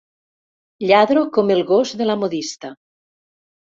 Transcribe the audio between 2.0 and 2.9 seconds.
de la modista.